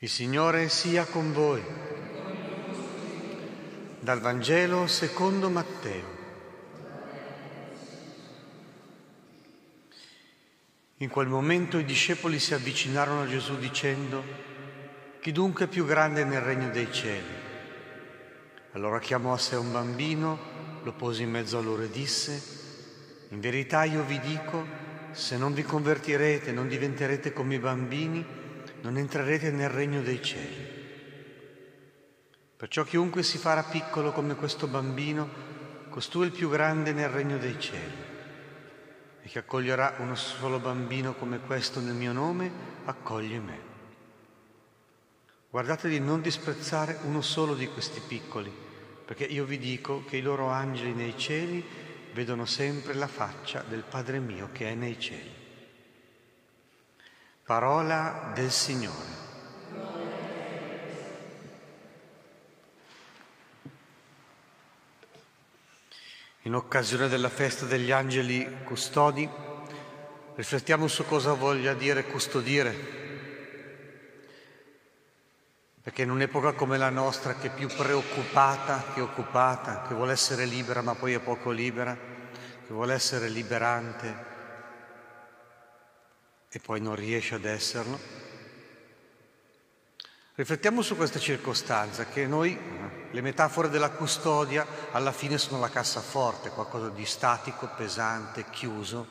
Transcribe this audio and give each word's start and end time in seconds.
Il 0.00 0.10
Signore 0.10 0.68
sia 0.68 1.06
con 1.06 1.32
voi. 1.32 1.62
Dal 3.98 4.20
Vangelo 4.20 4.86
secondo 4.86 5.48
Matteo. 5.48 6.04
In 10.98 11.08
quel 11.08 11.28
momento 11.28 11.78
i 11.78 11.86
discepoli 11.86 12.38
si 12.38 12.52
avvicinarono 12.52 13.22
a 13.22 13.26
Gesù 13.26 13.56
dicendo, 13.56 14.22
chi 15.18 15.32
dunque 15.32 15.64
è 15.64 15.68
più 15.68 15.86
grande 15.86 16.24
nel 16.24 16.42
regno 16.42 16.68
dei 16.68 16.92
cieli? 16.92 17.34
Allora 18.72 18.98
chiamò 18.98 19.32
a 19.32 19.38
sé 19.38 19.56
un 19.56 19.72
bambino, 19.72 20.38
lo 20.82 20.92
pose 20.92 21.22
in 21.22 21.30
mezzo 21.30 21.56
a 21.56 21.62
loro 21.62 21.84
e 21.84 21.90
disse, 21.90 22.42
in 23.30 23.40
verità 23.40 23.84
io 23.84 24.04
vi 24.04 24.20
dico, 24.20 24.62
se 25.12 25.38
non 25.38 25.54
vi 25.54 25.62
convertirete, 25.62 26.52
non 26.52 26.68
diventerete 26.68 27.32
come 27.32 27.54
i 27.54 27.58
bambini, 27.58 28.44
non 28.86 28.98
entrerete 28.98 29.50
nel 29.50 29.68
regno 29.68 30.00
dei 30.00 30.22
cieli. 30.22 30.74
Perciò 32.56 32.84
chiunque 32.84 33.24
si 33.24 33.36
farà 33.36 33.64
piccolo 33.64 34.12
come 34.12 34.36
questo 34.36 34.68
bambino, 34.68 35.28
costui 35.88 36.22
è 36.22 36.26
il 36.26 36.32
più 36.32 36.48
grande 36.48 36.92
nel 36.92 37.08
regno 37.08 37.36
dei 37.36 37.58
cieli. 37.58 38.04
E 39.22 39.28
chi 39.28 39.38
accoglierà 39.38 39.96
uno 39.98 40.14
solo 40.14 40.60
bambino 40.60 41.14
come 41.14 41.40
questo 41.40 41.80
nel 41.80 41.94
mio 41.94 42.12
nome, 42.12 42.48
accoglie 42.84 43.40
me. 43.40 43.58
Guardate 45.50 45.88
di 45.88 45.98
non 45.98 46.20
disprezzare 46.20 46.98
uno 47.02 47.22
solo 47.22 47.56
di 47.56 47.66
questi 47.66 48.00
piccoli, 48.06 48.54
perché 49.04 49.24
io 49.24 49.44
vi 49.44 49.58
dico 49.58 50.04
che 50.04 50.18
i 50.18 50.22
loro 50.22 50.46
angeli 50.46 50.92
nei 50.92 51.18
cieli 51.18 51.64
vedono 52.12 52.44
sempre 52.44 52.94
la 52.94 53.08
faccia 53.08 53.64
del 53.66 53.82
Padre 53.82 54.20
mio 54.20 54.50
che 54.52 54.70
è 54.70 54.74
nei 54.76 55.00
cieli. 55.00 55.35
Parola 57.46 58.32
del 58.34 58.50
Signore. 58.50 59.14
In 66.42 66.56
occasione 66.56 67.06
della 67.06 67.28
festa 67.28 67.64
degli 67.64 67.92
angeli 67.92 68.64
custodi, 68.64 69.30
riflettiamo 70.34 70.88
su 70.88 71.04
cosa 71.04 71.34
voglia 71.34 71.72
dire 71.74 72.06
custodire. 72.06 72.74
Perché 75.82 76.02
in 76.02 76.10
un'epoca 76.10 76.50
come 76.54 76.76
la 76.78 76.90
nostra, 76.90 77.36
che 77.36 77.46
è 77.46 77.54
più 77.54 77.68
preoccupata 77.68 78.86
che 78.92 79.00
occupata, 79.00 79.84
che 79.86 79.94
vuole 79.94 80.14
essere 80.14 80.46
libera 80.46 80.82
ma 80.82 80.96
poi 80.96 81.12
è 81.12 81.20
poco 81.20 81.52
libera, 81.52 81.96
che 81.96 82.72
vuole 82.72 82.94
essere 82.94 83.28
liberante, 83.28 84.34
e 86.56 86.58
poi 86.58 86.80
non 86.80 86.94
riesce 86.94 87.34
ad 87.34 87.44
esserlo. 87.44 88.00
Riflettiamo 90.36 90.80
su 90.80 90.96
questa 90.96 91.18
circostanza 91.18 92.06
che 92.06 92.26
noi, 92.26 92.58
le 93.10 93.20
metafore 93.20 93.68
della 93.68 93.90
custodia, 93.90 94.66
alla 94.90 95.12
fine 95.12 95.36
sono 95.36 95.60
la 95.60 95.68
cassaforte, 95.68 96.48
qualcosa 96.48 96.88
di 96.88 97.04
statico, 97.04 97.68
pesante, 97.76 98.48
chiuso. 98.48 99.06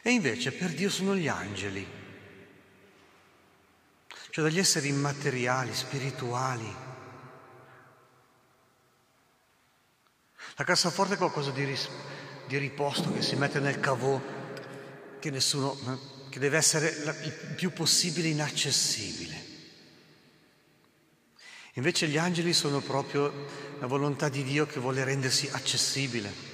E 0.00 0.10
invece 0.12 0.52
per 0.52 0.70
Dio 0.70 0.88
sono 0.88 1.14
gli 1.14 1.28
angeli, 1.28 1.86
cioè 4.30 4.44
degli 4.46 4.58
esseri 4.58 4.88
immateriali, 4.88 5.74
spirituali. 5.74 6.74
La 10.56 10.64
cassaforte 10.64 11.14
è 11.14 11.18
qualcosa 11.18 11.50
di, 11.50 11.64
ris- 11.64 11.90
di 12.46 12.56
riposto 12.56 13.12
che 13.12 13.20
si 13.20 13.36
mette 13.36 13.60
nel 13.60 13.78
cavò 13.78 14.40
che 15.22 15.30
nessuno, 15.30 15.78
che 16.28 16.40
deve 16.40 16.56
essere 16.56 16.88
il 16.88 17.54
più 17.54 17.72
possibile 17.72 18.26
inaccessibile. 18.26 19.50
Invece 21.74 22.08
gli 22.08 22.18
angeli 22.18 22.52
sono 22.52 22.80
proprio 22.80 23.32
la 23.78 23.86
volontà 23.86 24.28
di 24.28 24.42
Dio 24.42 24.66
che 24.66 24.80
vuole 24.80 25.04
rendersi 25.04 25.48
accessibile. 25.48 26.50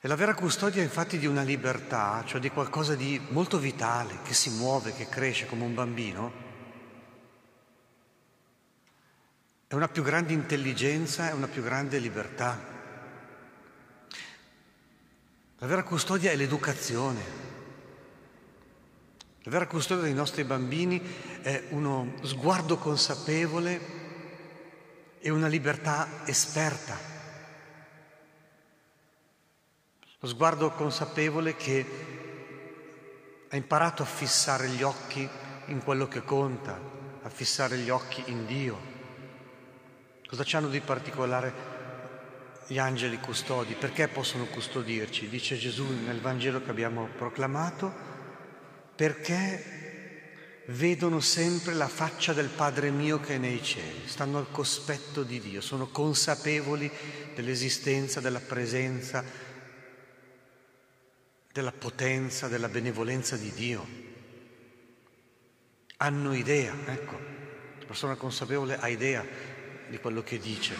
E 0.00 0.06
la 0.08 0.14
vera 0.14 0.34
custodia 0.34 0.80
infatti 0.80 1.18
di 1.18 1.26
una 1.26 1.42
libertà, 1.42 2.22
cioè 2.24 2.40
di 2.40 2.50
qualcosa 2.50 2.94
di 2.94 3.20
molto 3.30 3.58
vitale, 3.58 4.20
che 4.22 4.32
si 4.32 4.50
muove, 4.50 4.94
che 4.94 5.08
cresce 5.08 5.46
come 5.46 5.64
un 5.64 5.74
bambino, 5.74 6.43
È 9.74 9.76
una 9.76 9.88
più 9.88 10.04
grande 10.04 10.32
intelligenza, 10.32 11.30
è 11.30 11.32
una 11.32 11.48
più 11.48 11.60
grande 11.60 11.98
libertà. 11.98 12.56
La 15.58 15.66
vera 15.66 15.82
custodia 15.82 16.30
è 16.30 16.36
l'educazione. 16.36 17.20
La 19.42 19.50
vera 19.50 19.66
custodia 19.66 20.04
dei 20.04 20.14
nostri 20.14 20.44
bambini 20.44 21.02
è 21.42 21.64
uno 21.70 22.14
sguardo 22.22 22.76
consapevole 22.76 23.80
e 25.18 25.30
una 25.30 25.48
libertà 25.48 26.24
esperta. 26.24 26.96
Lo 30.20 30.28
sguardo 30.28 30.70
consapevole 30.70 31.56
che 31.56 31.86
ha 33.48 33.56
imparato 33.56 34.04
a 34.04 34.06
fissare 34.06 34.68
gli 34.68 34.84
occhi 34.84 35.28
in 35.66 35.82
quello 35.82 36.06
che 36.06 36.22
conta, 36.22 36.80
a 37.22 37.28
fissare 37.28 37.78
gli 37.78 37.90
occhi 37.90 38.22
in 38.26 38.46
Dio. 38.46 38.93
Cosa 40.34 40.46
c'hanno 40.48 40.68
di 40.68 40.80
particolare 40.80 41.52
gli 42.66 42.76
angeli 42.76 43.20
custodi? 43.20 43.74
Perché 43.74 44.08
possono 44.08 44.46
custodirci? 44.46 45.28
Dice 45.28 45.56
Gesù 45.56 45.86
nel 46.04 46.20
Vangelo 46.20 46.60
che 46.60 46.70
abbiamo 46.70 47.08
proclamato, 47.16 47.94
perché 48.96 50.64
vedono 50.66 51.20
sempre 51.20 51.74
la 51.74 51.86
faccia 51.86 52.32
del 52.32 52.48
Padre 52.48 52.90
mio 52.90 53.20
che 53.20 53.36
è 53.36 53.38
nei 53.38 53.62
cieli, 53.62 54.08
stanno 54.08 54.38
al 54.38 54.50
cospetto 54.50 55.22
di 55.22 55.38
Dio, 55.38 55.60
sono 55.60 55.86
consapevoli 55.86 56.90
dell'esistenza, 57.32 58.18
della 58.18 58.40
presenza, 58.40 59.22
della 61.52 61.70
potenza, 61.70 62.48
della 62.48 62.68
benevolenza 62.68 63.36
di 63.36 63.52
Dio. 63.52 63.86
Hanno 65.98 66.34
idea, 66.34 66.74
ecco, 66.86 67.20
la 67.78 67.84
persona 67.86 68.16
consapevole 68.16 68.76
ha 68.76 68.88
idea 68.88 69.52
di 69.94 70.00
quello 70.00 70.22
che 70.24 70.38
dice. 70.38 70.76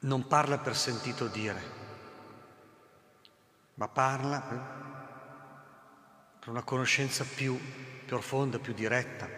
Non 0.00 0.26
parla 0.26 0.56
per 0.58 0.74
sentito 0.74 1.26
dire, 1.26 1.62
ma 3.74 3.86
parla 3.86 4.40
per 6.40 6.48
una 6.48 6.62
conoscenza 6.62 7.24
più 7.24 7.58
profonda, 8.06 8.58
più 8.58 8.72
diretta. 8.72 9.28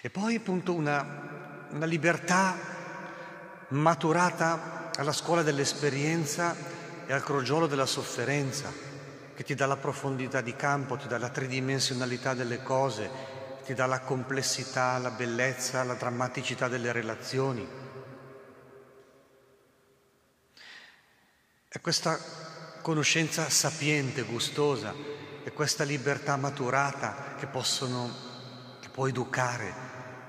E 0.00 0.10
poi 0.10 0.36
appunto 0.36 0.72
una, 0.72 1.66
una 1.70 1.86
libertà 1.86 2.56
maturata 3.68 4.90
alla 4.96 5.12
scuola 5.12 5.42
dell'esperienza 5.42 6.56
e 7.04 7.12
al 7.12 7.22
crogiolo 7.22 7.66
della 7.66 7.86
sofferenza 7.86 8.85
che 9.36 9.44
ti 9.44 9.54
dà 9.54 9.66
la 9.66 9.76
profondità 9.76 10.40
di 10.40 10.56
campo, 10.56 10.96
ti 10.96 11.06
dà 11.06 11.18
la 11.18 11.28
tridimensionalità 11.28 12.32
delle 12.32 12.62
cose, 12.62 13.10
ti 13.66 13.74
dà 13.74 13.84
la 13.84 14.00
complessità, 14.00 14.96
la 14.96 15.10
bellezza, 15.10 15.84
la 15.84 15.92
drammaticità 15.92 16.68
delle 16.68 16.90
relazioni. 16.90 17.68
È 21.68 21.80
questa 21.82 22.18
conoscenza 22.80 23.50
sapiente, 23.50 24.22
gustosa, 24.22 24.94
è 25.44 25.52
questa 25.52 25.84
libertà 25.84 26.36
maturata 26.36 27.34
che 27.38 27.46
possono, 27.46 28.10
che 28.80 28.88
può 28.88 29.06
educare 29.06 29.66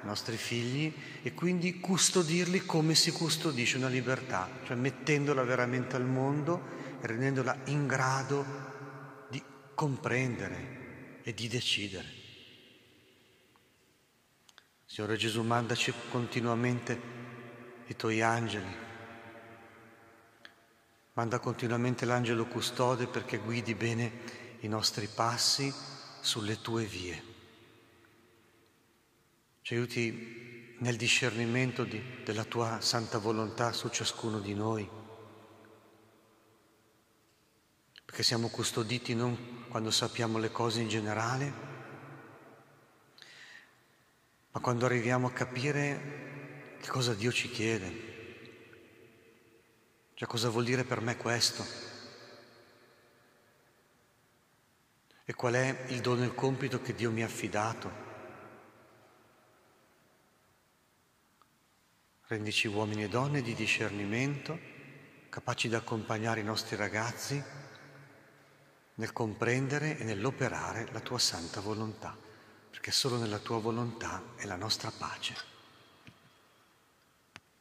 i 0.04 0.06
nostri 0.06 0.36
figli 0.36 0.94
e 1.22 1.34
quindi 1.34 1.80
custodirli 1.80 2.66
come 2.66 2.94
si 2.94 3.12
custodisce 3.12 3.78
una 3.78 3.88
libertà, 3.88 4.50
cioè 4.66 4.76
mettendola 4.76 5.44
veramente 5.44 5.96
al 5.96 6.06
mondo 6.06 6.76
e 7.00 7.08
rendendola 7.08 7.56
in 7.66 7.88
grado 7.88 8.76
comprendere 9.78 11.20
e 11.22 11.36
di 11.36 11.48
decidere. 11.48 12.08
Signore 14.84 15.18
Gesù, 15.18 15.44
mandaci 15.44 15.94
continuamente 16.10 17.00
i 17.86 17.96
tuoi 17.96 18.24
angeli, 18.24 18.76
manda 21.14 21.38
continuamente 21.38 22.06
l'angelo 22.06 22.48
custode 22.48 23.06
perché 23.06 23.38
guidi 23.38 23.76
bene 23.76 24.58
i 24.62 24.68
nostri 24.68 25.08
passi 25.14 25.72
sulle 26.22 26.60
tue 26.60 26.86
vie. 26.86 27.24
Ci 29.62 29.76
aiuti 29.76 30.76
nel 30.80 30.96
discernimento 30.96 31.84
di, 31.84 32.02
della 32.24 32.46
tua 32.46 32.82
santa 32.82 33.20
volontà 33.20 33.72
su 33.74 33.90
ciascuno 33.90 34.40
di 34.40 34.56
noi 34.56 35.06
perché 38.18 38.32
siamo 38.32 38.50
custoditi 38.50 39.14
non 39.14 39.68
quando 39.70 39.92
sappiamo 39.92 40.40
le 40.40 40.50
cose 40.50 40.82
in 40.82 40.88
generale, 40.88 41.54
ma 44.50 44.60
quando 44.60 44.88
arriviamo 44.88 45.28
a 45.28 45.32
capire 45.32 46.78
che 46.82 46.88
cosa 46.88 47.14
Dio 47.14 47.32
ci 47.32 47.48
chiede. 47.52 48.06
Cioè 50.16 50.28
cosa 50.28 50.50
vuol 50.50 50.64
dire 50.64 50.84
per 50.84 51.00
me 51.00 51.16
questo? 51.16 51.64
E 55.24 55.36
qual 55.36 55.54
è 55.54 55.86
il 55.90 56.02
dono 56.02 56.24
e 56.24 56.26
il 56.26 56.34
compito 56.34 56.82
che 56.82 56.96
Dio 56.96 57.12
mi 57.12 57.22
ha 57.22 57.28
affidato? 57.28 57.92
Rendici 62.26 62.68
uomini 62.68 63.04
e 63.04 63.10
donne 63.10 63.44
di 63.44 63.54
discernimento, 63.54 64.58
capaci 65.30 65.70
di 65.70 65.76
accompagnare 65.76 66.40
i 66.40 66.44
nostri 66.44 66.76
ragazzi 66.76 67.67
nel 68.98 69.14
comprendere 69.14 69.98
e 69.98 70.04
nell'operare 70.04 70.88
la 70.92 71.00
tua 71.00 71.20
santa 71.20 71.62
volontà, 71.62 72.16
perché 72.70 72.92
solo 72.92 73.18
nella 73.18 73.40
tua 73.40 73.60
volontà 73.60 74.22
è 74.36 74.46
la 74.46 74.56
nostra 74.56 74.92
pace. 74.96 75.57